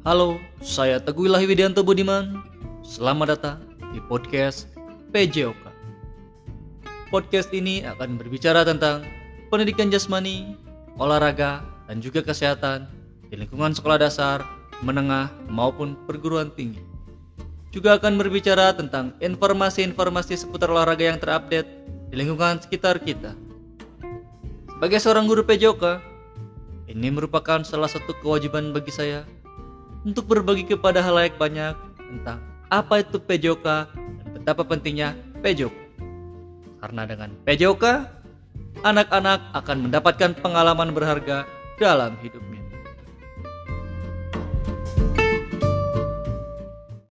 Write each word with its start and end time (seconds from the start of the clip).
Halo, 0.00 0.40
saya 0.64 0.96
Teguh 0.96 1.28
Ilahi 1.28 1.44
Widianto 1.44 1.84
Budiman. 1.84 2.40
Selamat 2.80 3.36
datang 3.36 3.60
di 3.92 4.00
podcast 4.00 4.64
PJOK. 5.12 5.60
Podcast 7.12 7.52
ini 7.52 7.84
akan 7.84 8.16
berbicara 8.16 8.64
tentang 8.64 9.04
pendidikan 9.52 9.92
jasmani, 9.92 10.56
olahraga, 10.96 11.60
dan 11.84 12.00
juga 12.00 12.24
kesehatan 12.24 12.88
di 13.28 13.44
lingkungan 13.44 13.76
sekolah 13.76 14.00
dasar, 14.00 14.40
menengah, 14.80 15.28
maupun 15.52 15.92
perguruan 16.08 16.48
tinggi. 16.48 16.80
Juga 17.68 18.00
akan 18.00 18.16
berbicara 18.16 18.72
tentang 18.72 19.12
informasi-informasi 19.20 20.32
seputar 20.32 20.72
olahraga 20.72 21.12
yang 21.12 21.20
terupdate 21.20 21.68
di 22.08 22.24
lingkungan 22.24 22.56
sekitar 22.56 23.04
kita. 23.04 23.36
Sebagai 24.64 24.96
seorang 24.96 25.28
guru 25.28 25.44
PJOK, 25.44 26.00
ini 26.88 27.12
merupakan 27.12 27.60
salah 27.68 27.92
satu 27.92 28.16
kewajiban 28.24 28.72
bagi 28.72 28.96
saya 28.96 29.28
untuk 30.04 30.24
berbagi 30.28 30.64
kepada 30.64 31.04
halayak 31.04 31.36
banyak 31.36 31.76
tentang 31.96 32.40
apa 32.70 33.02
itu 33.02 33.18
PJOK 33.18 33.66
dan 33.94 34.26
betapa 34.32 34.62
pentingnya 34.64 35.12
PJOK. 35.44 35.74
Karena 36.80 37.02
dengan 37.04 37.30
PJOK, 37.44 37.84
anak-anak 38.80 39.40
akan 39.52 39.76
mendapatkan 39.88 40.30
pengalaman 40.40 40.96
berharga 40.96 41.44
dalam 41.76 42.16
hidupnya. 42.24 42.59